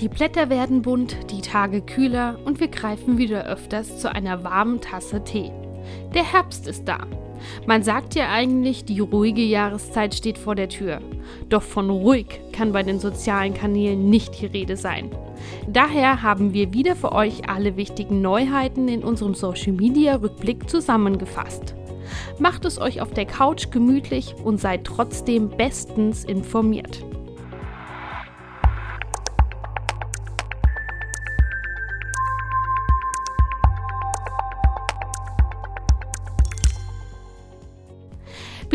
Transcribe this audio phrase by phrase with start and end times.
[0.00, 4.80] Die Blätter werden bunt, die Tage kühler und wir greifen wieder öfters zu einer warmen
[4.80, 5.52] Tasse Tee.
[6.14, 7.00] Der Herbst ist da.
[7.66, 11.02] Man sagt ja eigentlich, die ruhige Jahreszeit steht vor der Tür.
[11.50, 15.10] Doch von ruhig kann bei den sozialen Kanälen nicht die Rede sein.
[15.68, 21.74] Daher haben wir wieder für euch alle wichtigen Neuheiten in unserem Social Media Rückblick zusammengefasst.
[22.38, 27.04] Macht es euch auf der Couch gemütlich und seid trotzdem bestens informiert.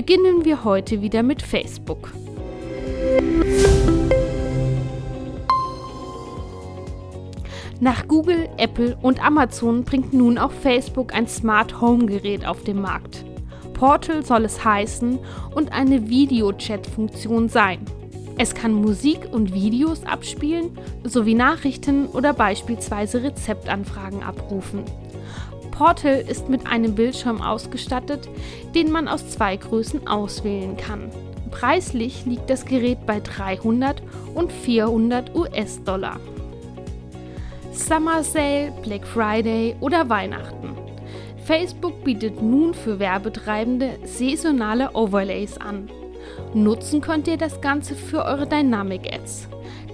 [0.05, 2.13] Beginnen wir heute wieder mit Facebook.
[7.79, 12.81] Nach Google, Apple und Amazon bringt nun auch Facebook ein Smart Home Gerät auf den
[12.81, 13.25] Markt.
[13.73, 15.17] Portal soll es heißen
[15.55, 17.79] und eine Video-Chat-Funktion sein.
[18.37, 24.83] Es kann Musik und Videos abspielen sowie Nachrichten oder beispielsweise Rezeptanfragen abrufen.
[25.77, 28.29] Portal ist mit einem Bildschirm ausgestattet,
[28.73, 31.11] den man aus zwei Größen auswählen kann.
[31.51, 34.01] Preislich liegt das Gerät bei 300
[34.33, 36.19] und 400 US-Dollar.
[37.73, 40.75] Summer Sale, Black Friday oder Weihnachten.
[41.43, 45.89] Facebook bietet nun für Werbetreibende saisonale Overlays an.
[46.53, 49.49] Nutzen könnt ihr das Ganze für eure Dynamic Ads.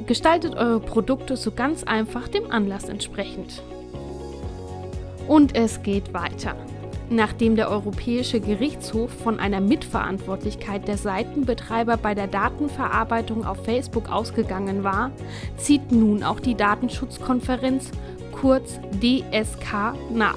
[0.06, 3.64] Gestaltet eure Produkte so ganz einfach dem Anlass entsprechend.
[5.32, 6.58] Und es geht weiter.
[7.10, 14.84] Nachdem der Europäische Gerichtshof von einer Mitverantwortlichkeit der Seitenbetreiber bei der Datenverarbeitung auf Facebook ausgegangen
[14.84, 15.12] war,
[15.56, 17.92] zieht nun auch die Datenschutzkonferenz,
[18.34, 20.36] kurz DSK, nach.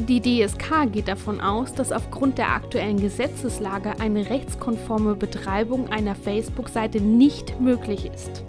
[0.00, 7.00] Die DSK geht davon aus, dass aufgrund der aktuellen Gesetzeslage eine rechtskonforme Betreibung einer Facebook-Seite
[7.00, 8.44] nicht möglich ist.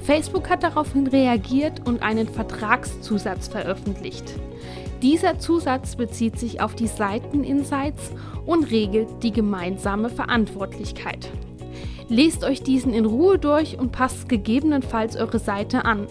[0.00, 4.34] Facebook hat daraufhin reagiert und einen Vertragszusatz veröffentlicht.
[5.02, 8.12] Dieser Zusatz bezieht sich auf die Seiteninsights
[8.46, 11.30] und regelt die gemeinsame Verantwortlichkeit.
[12.08, 16.06] Lest euch diesen in Ruhe durch und passt gegebenenfalls eure Seite an.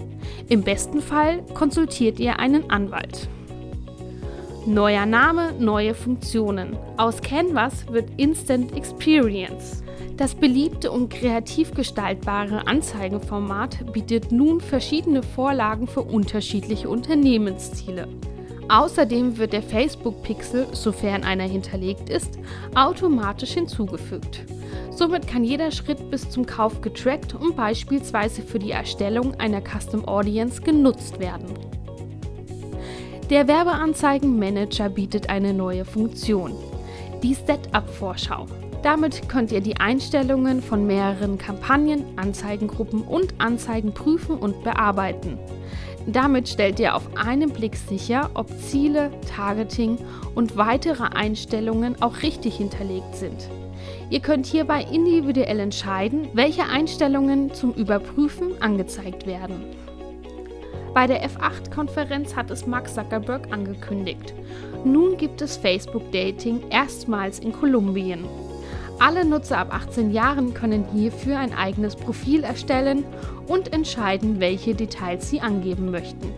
[0.50, 3.30] Im besten Fall konsultiert ihr einen Anwalt.
[4.66, 6.78] Neuer Name, neue Funktionen.
[6.98, 9.84] Aus Canvas wird Instant Experience.
[10.18, 18.08] Das beliebte und kreativ gestaltbare Anzeigenformat bietet nun verschiedene Vorlagen für unterschiedliche Unternehmensziele.
[18.70, 22.40] Außerdem wird der Facebook-Pixel, sofern einer hinterlegt ist,
[22.76, 24.46] automatisch hinzugefügt.
[24.92, 30.08] Somit kann jeder Schritt bis zum Kauf getrackt und beispielsweise für die Erstellung einer Custom
[30.08, 31.48] Audience genutzt werden.
[33.30, 36.54] Der Werbeanzeigenmanager bietet eine neue Funktion,
[37.24, 38.46] die Setup-Vorschau.
[38.84, 45.40] Damit könnt ihr die Einstellungen von mehreren Kampagnen, Anzeigengruppen und Anzeigen prüfen und bearbeiten.
[46.06, 49.98] Damit stellt ihr auf einen Blick sicher, ob Ziele, Targeting
[50.36, 53.50] und weitere Einstellungen auch richtig hinterlegt sind.
[54.10, 59.64] Ihr könnt hierbei individuell entscheiden, welche Einstellungen zum Überprüfen angezeigt werden.
[60.94, 64.34] Bei der F8-Konferenz hat es Mark Zuckerberg angekündigt.
[64.86, 68.26] Nun gibt es Facebook Dating erstmals in Kolumbien.
[69.00, 73.04] Alle Nutzer ab 18 Jahren können hierfür ein eigenes Profil erstellen
[73.48, 76.32] und entscheiden, welche Details sie angeben möchten.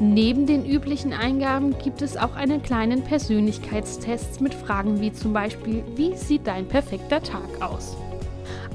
[0.00, 5.84] Neben den üblichen Eingaben gibt es auch einen kleinen Persönlichkeitstest mit Fragen wie zum Beispiel,
[5.94, 7.96] wie sieht dein perfekter Tag aus?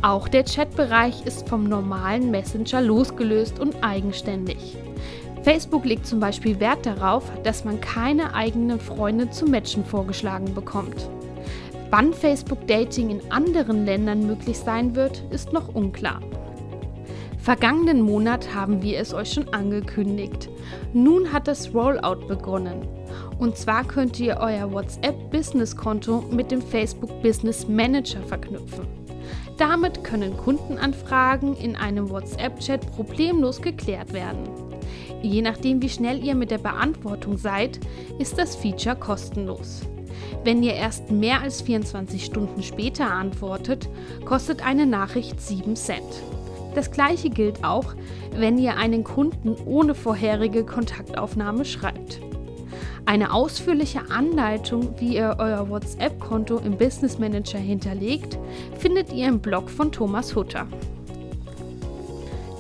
[0.02, 4.78] Auch der Chatbereich ist vom normalen Messenger losgelöst und eigenständig.
[5.42, 11.10] Facebook legt zum Beispiel Wert darauf, dass man keine eigenen Freunde zum Matchen vorgeschlagen bekommt.
[11.90, 16.20] Wann Facebook Dating in anderen Ländern möglich sein wird, ist noch unklar.
[17.38, 20.50] Vergangenen Monat haben wir es euch schon angekündigt.
[20.92, 22.86] Nun hat das Rollout begonnen.
[23.40, 28.86] Und zwar könnt ihr euer WhatsApp Business Konto mit dem Facebook Business Manager verknüpfen.
[29.58, 34.50] Damit können Kundenanfragen in einem WhatsApp-Chat problemlos geklärt werden.
[35.22, 37.80] Je nachdem, wie schnell ihr mit der Beantwortung seid,
[38.20, 39.84] ist das Feature kostenlos.
[40.44, 43.90] Wenn ihr erst mehr als 24 Stunden später antwortet,
[44.26, 46.24] kostet eine Nachricht 7 Cent.
[46.76, 47.96] Das gleiche gilt auch,
[48.36, 52.20] wenn ihr einen Kunden ohne vorherige Kontaktaufnahme schreibt.
[53.06, 58.38] Eine ausführliche Anleitung, wie ihr euer WhatsApp-Konto im Business Manager hinterlegt,
[58.78, 60.68] findet ihr im Blog von Thomas Hutter.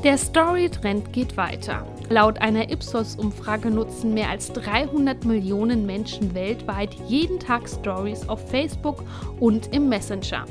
[0.04, 1.86] Der Story-Trend geht weiter.
[2.09, 9.04] Laut einer Ipsos-Umfrage nutzen mehr als 300 Millionen Menschen weltweit jeden Tag Stories auf Facebook
[9.42, 10.45] und im Messenger.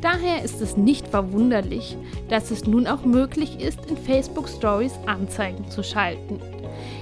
[0.00, 1.96] Daher ist es nicht verwunderlich,
[2.28, 6.40] dass es nun auch möglich ist, in Facebook Stories Anzeigen zu schalten.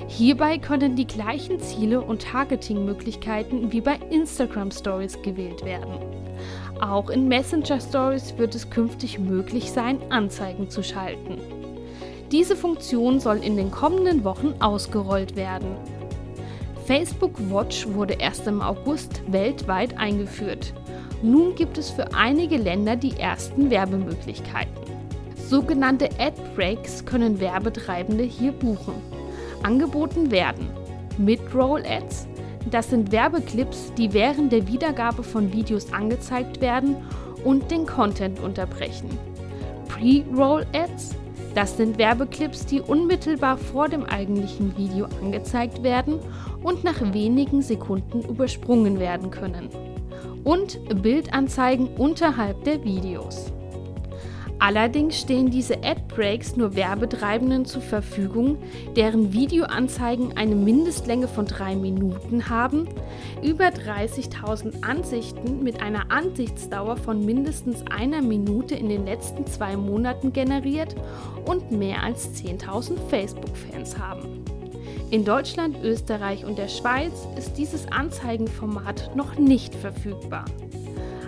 [0.08, 5.94] Hierbei können die gleichen Ziele und Targeting-Möglichkeiten wie bei Instagram Stories gewählt werden.
[6.80, 11.55] Auch in Messenger Stories wird es künftig möglich sein, Anzeigen zu schalten.
[12.32, 15.76] Diese Funktion soll in den kommenden Wochen ausgerollt werden.
[16.86, 20.72] Facebook Watch wurde erst im August weltweit eingeführt.
[21.22, 24.74] Nun gibt es für einige Länder die ersten Werbemöglichkeiten.
[25.48, 28.94] Sogenannte Ad Breaks können Werbetreibende hier buchen.
[29.62, 30.68] Angeboten werden
[31.18, 32.26] Mid-Roll Ads,
[32.70, 36.96] das sind Werbeclips, die während der Wiedergabe von Videos angezeigt werden
[37.44, 39.08] und den Content unterbrechen.
[39.88, 41.14] Pre-Roll Ads,
[41.56, 46.18] das sind Werbeclips, die unmittelbar vor dem eigentlichen Video angezeigt werden
[46.62, 49.70] und nach wenigen Sekunden übersprungen werden können.
[50.44, 53.52] Und Bildanzeigen unterhalb der Videos.
[54.58, 58.56] Allerdings stehen diese Ad-Breaks nur Werbetreibenden zur Verfügung,
[58.96, 62.88] deren Videoanzeigen eine Mindestlänge von drei Minuten haben,
[63.42, 70.32] über 30.000 Ansichten mit einer Ansichtsdauer von mindestens einer Minute in den letzten zwei Monaten
[70.32, 70.96] generiert
[71.44, 74.42] und mehr als 10.000 Facebook-Fans haben.
[75.10, 80.46] In Deutschland, Österreich und der Schweiz ist dieses Anzeigenformat noch nicht verfügbar.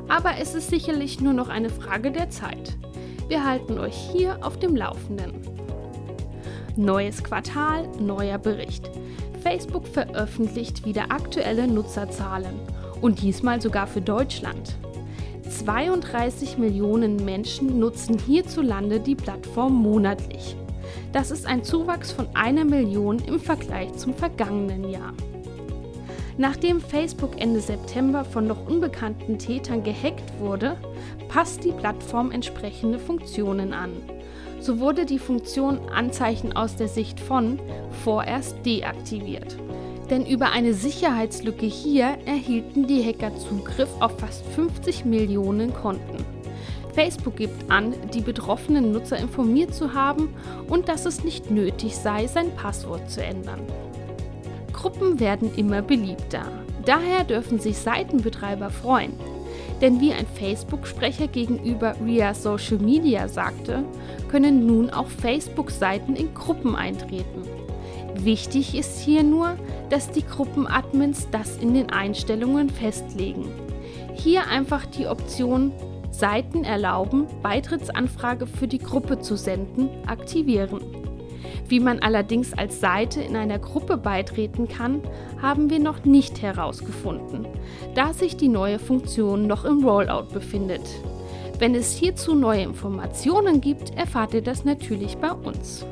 [0.08, 2.76] Aber es ist sicherlich nur noch eine Frage der Zeit.
[3.28, 5.34] Wir halten euch hier auf dem Laufenden.
[6.76, 8.90] Neues Quartal, neuer Bericht.
[9.42, 12.58] Facebook veröffentlicht wieder aktuelle Nutzerzahlen
[13.02, 14.76] und diesmal sogar für Deutschland.
[15.46, 20.56] 32 Millionen Menschen nutzen hierzulande die Plattform monatlich.
[21.12, 25.12] Das ist ein Zuwachs von einer Million im Vergleich zum vergangenen Jahr.
[26.40, 30.76] Nachdem Facebook Ende September von noch unbekannten Tätern gehackt wurde,
[31.28, 33.90] passt die Plattform entsprechende Funktionen an.
[34.60, 37.58] So wurde die Funktion Anzeichen aus der Sicht von
[38.04, 39.56] vorerst deaktiviert.
[40.10, 46.24] Denn über eine Sicherheitslücke hier erhielten die Hacker Zugriff auf fast 50 Millionen Konten.
[46.94, 50.34] Facebook gibt an, die betroffenen Nutzer informiert zu haben
[50.68, 53.60] und dass es nicht nötig sei, sein Passwort zu ändern.
[54.78, 56.44] Gruppen werden immer beliebter.
[56.84, 59.12] Daher dürfen sich Seitenbetreiber freuen.
[59.80, 63.82] Denn wie ein Facebook-Sprecher gegenüber RIA Social Media sagte,
[64.28, 67.42] können nun auch Facebook-Seiten in Gruppen eintreten.
[68.14, 69.56] Wichtig ist hier nur,
[69.90, 73.48] dass die Gruppenadmins das in den Einstellungen festlegen.
[74.14, 75.72] Hier einfach die Option
[76.12, 80.97] Seiten erlauben, Beitrittsanfrage für die Gruppe zu senden, aktivieren.
[81.68, 85.02] Wie man allerdings als Seite in einer Gruppe beitreten kann,
[85.42, 87.46] haben wir noch nicht herausgefunden,
[87.94, 90.82] da sich die neue Funktion noch im Rollout befindet.
[91.58, 95.84] Wenn es hierzu neue Informationen gibt, erfahrt ihr das natürlich bei uns.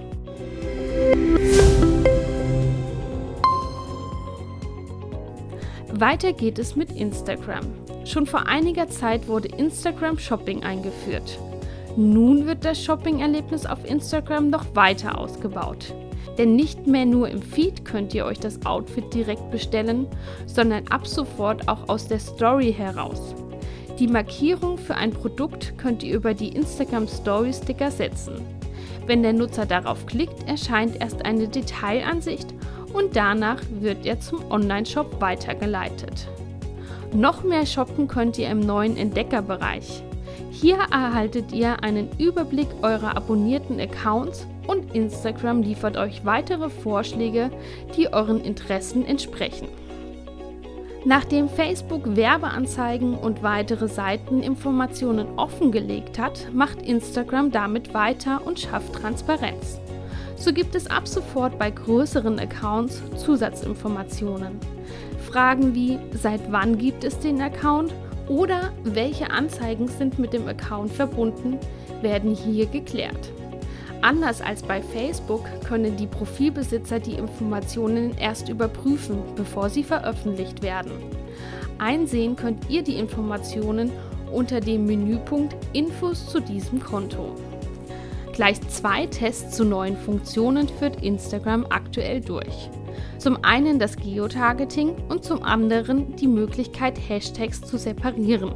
[5.92, 7.64] Weiter geht es mit Instagram.
[8.04, 11.38] Schon vor einiger Zeit wurde Instagram Shopping eingeführt.
[11.96, 15.94] Nun wird das Shopping-Erlebnis auf Instagram noch weiter ausgebaut.
[16.36, 20.06] Denn nicht mehr nur im Feed könnt ihr euch das Outfit direkt bestellen,
[20.44, 23.34] sondern ab sofort auch aus der Story heraus.
[23.98, 28.34] Die Markierung für ein Produkt könnt ihr über die Instagram Story Sticker setzen.
[29.06, 32.52] Wenn der Nutzer darauf klickt, erscheint erst eine Detailansicht
[32.92, 36.28] und danach wird er zum Online-Shop weitergeleitet.
[37.14, 40.02] Noch mehr shoppen könnt ihr im neuen Entdeckerbereich.
[40.58, 47.50] Hier erhaltet ihr einen Überblick eurer abonnierten Accounts und Instagram liefert euch weitere Vorschläge,
[47.94, 49.68] die euren Interessen entsprechen.
[51.04, 59.78] Nachdem Facebook Werbeanzeigen und weitere Seiteninformationen offengelegt hat, macht Instagram damit weiter und schafft Transparenz.
[60.38, 64.58] So gibt es ab sofort bei größeren Accounts Zusatzinformationen.
[65.30, 67.92] Fragen wie seit wann gibt es den Account
[68.28, 71.58] oder welche Anzeigen sind mit dem Account verbunden,
[72.02, 73.32] werden hier geklärt.
[74.02, 80.92] Anders als bei Facebook können die Profilbesitzer die Informationen erst überprüfen, bevor sie veröffentlicht werden.
[81.78, 83.90] Einsehen könnt ihr die Informationen
[84.32, 87.34] unter dem Menüpunkt Infos zu diesem Konto.
[88.32, 92.70] Gleich zwei Tests zu neuen Funktionen führt Instagram aktuell durch.
[93.18, 98.52] Zum einen das Geotargeting und zum anderen die Möglichkeit, Hashtags zu separieren.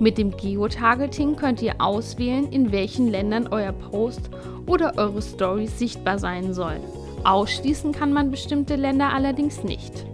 [0.00, 4.30] Mit dem Geotargeting könnt ihr auswählen, in welchen Ländern euer Post
[4.66, 6.80] oder eure Story sichtbar sein soll.
[7.24, 10.04] Ausschließen kann man bestimmte Länder allerdings nicht.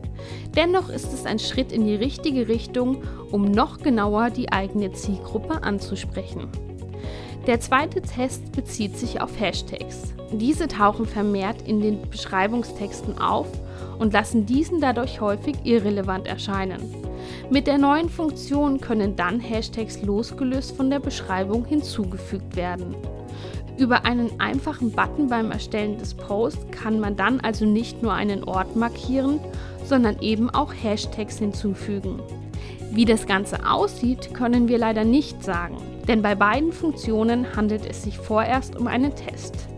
[0.55, 5.63] Dennoch ist es ein Schritt in die richtige Richtung, um noch genauer die eigene Zielgruppe
[5.63, 6.49] anzusprechen.
[7.47, 10.15] Der zweite Test bezieht sich auf Hashtags.
[10.33, 13.47] Diese tauchen vermehrt in den Beschreibungstexten auf
[13.99, 16.95] und lassen diesen dadurch häufig irrelevant erscheinen.
[17.51, 22.97] Mit der neuen Funktion können dann Hashtags losgelöst von der Beschreibung hinzugefügt werden.
[23.79, 28.45] Über einen einfachen Button beim Erstellen des Posts kann man dann also nicht nur einen
[28.45, 29.41] Ort markieren,
[29.85, 32.21] sondern eben auch Hashtags hinzufügen.
[32.91, 38.03] Wie das Ganze aussieht, können wir leider nicht sagen, denn bei beiden Funktionen handelt es
[38.03, 39.69] sich vorerst um einen Test.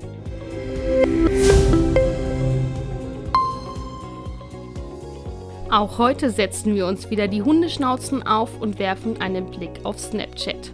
[5.75, 10.73] Auch heute setzen wir uns wieder die Hundeschnauzen auf und werfen einen Blick auf Snapchat.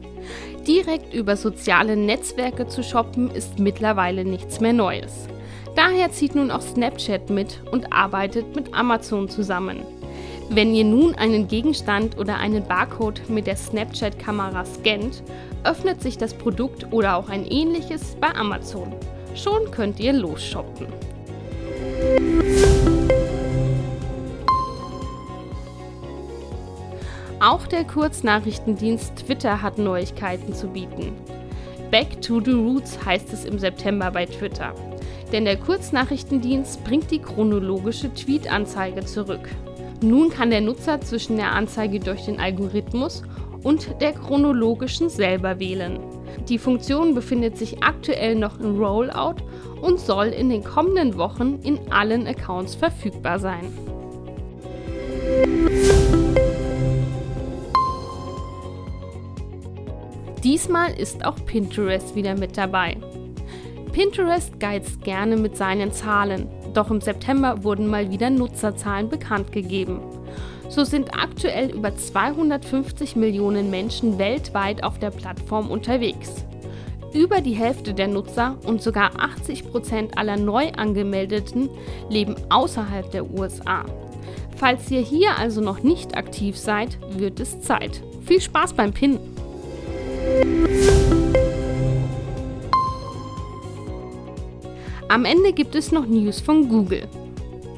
[0.66, 5.26] Direkt über soziale Netzwerke zu shoppen ist mittlerweile nichts mehr Neues.
[5.74, 9.80] Daher zieht nun auch Snapchat mit und arbeitet mit Amazon zusammen.
[10.50, 15.22] Wenn ihr nun einen Gegenstand oder einen Barcode mit der Snapchat-Kamera scannt,
[15.64, 18.92] öffnet sich das Produkt oder auch ein ähnliches bei Amazon.
[19.34, 20.86] Schon könnt ihr losshoppen.
[27.40, 31.12] Auch der Kurznachrichtendienst Twitter hat Neuigkeiten zu bieten.
[31.90, 34.74] Back to the Roots heißt es im September bei Twitter.
[35.32, 39.48] Denn der Kurznachrichtendienst bringt die chronologische Tweet-Anzeige zurück.
[40.02, 43.22] Nun kann der Nutzer zwischen der Anzeige durch den Algorithmus
[43.62, 45.98] und der chronologischen selber wählen.
[46.48, 49.36] Die Funktion befindet sich aktuell noch im Rollout
[49.80, 53.72] und soll in den kommenden Wochen in allen Accounts verfügbar sein.
[60.42, 62.96] Diesmal ist auch Pinterest wieder mit dabei.
[63.92, 70.00] Pinterest geizt gerne mit seinen Zahlen, doch im September wurden mal wieder Nutzerzahlen bekannt gegeben.
[70.70, 76.46] So sind aktuell über 250 Millionen Menschen weltweit auf der Plattform unterwegs.
[77.12, 81.68] Über die Hälfte der Nutzer und sogar 80 Prozent aller neu angemeldeten
[82.08, 83.84] leben außerhalb der USA.
[84.56, 88.00] Falls ihr hier also noch nicht aktiv seid, wird es Zeit.
[88.24, 89.18] Viel Spaß beim Pinnen!
[95.08, 97.08] Am Ende gibt es noch News von Google.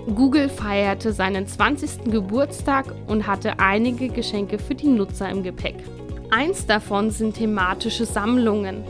[0.06, 2.10] Google feierte seinen 20.
[2.10, 5.76] Geburtstag und hatte einige Geschenke für die Nutzer im Gepäck.
[6.30, 8.82] Eins davon sind thematische Sammlungen.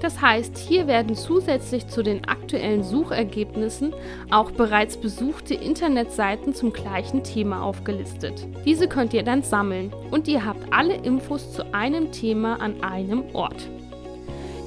[0.00, 3.92] Das heißt, hier werden zusätzlich zu den aktuellen Suchergebnissen
[4.30, 8.46] auch bereits besuchte Internetseiten zum gleichen Thema aufgelistet.
[8.64, 13.24] Diese könnt ihr dann sammeln und ihr habt alle Infos zu einem Thema an einem
[13.32, 13.68] Ort.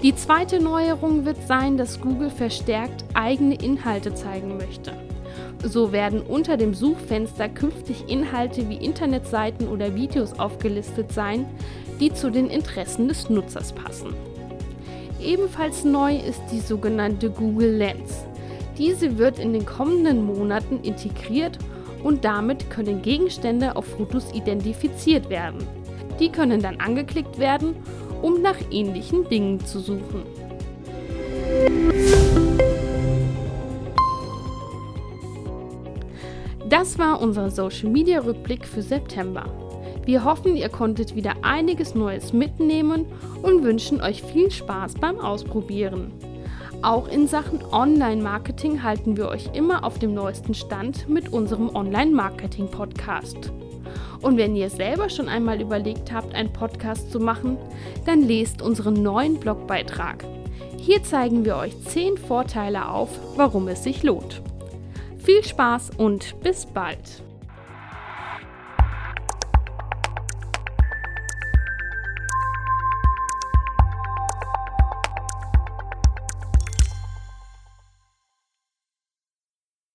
[0.04, 4.92] Die zweite Neuerung wird sein, dass Google verstärkt eigene Inhalte zeigen möchte.
[5.62, 11.46] So werden unter dem Suchfenster künftig Inhalte wie Internetseiten oder Videos aufgelistet sein,
[12.00, 14.14] die zu den Interessen des Nutzers passen.
[15.22, 18.26] Ebenfalls neu ist die sogenannte Google Lens.
[18.78, 21.58] Diese wird in den kommenden Monaten integriert
[22.04, 25.66] und damit können Gegenstände auf Fotos identifiziert werden.
[26.20, 27.76] Die können dann angeklickt werden
[28.24, 30.24] um nach ähnlichen Dingen zu suchen.
[36.76, 39.46] Das war unser Social Media Rückblick für September.
[40.06, 43.06] Wir hoffen, ihr konntet wieder einiges Neues mitnehmen
[43.44, 46.12] und wünschen euch viel Spaß beim Ausprobieren.
[46.82, 53.52] Auch in Sachen Online-Marketing halten wir euch immer auf dem neuesten Stand mit unserem Online-Marketing-Podcast.
[54.24, 57.56] Und wenn ihr selber schon einmal überlegt habt, einen Podcast zu machen,
[58.08, 60.26] dann lest unseren neuen Blogbeitrag.
[60.80, 64.42] Hier zeigen wir euch 10 Vorteile auf, warum es sich lohnt.
[65.24, 67.24] Viel Spaß und bis bald!